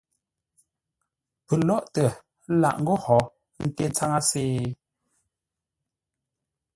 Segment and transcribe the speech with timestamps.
[1.45, 2.05] Pəlóghʼtə
[2.61, 3.17] lâʼ ńgó hó
[3.67, 4.43] ńté tsáŋə́se?